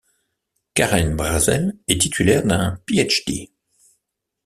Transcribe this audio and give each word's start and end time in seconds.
Karen 0.73 1.15
Brazell 1.15 1.77
est 1.87 2.01
titulaire 2.01 2.43
d'un 2.43 2.79
Ph.D. 2.87 3.51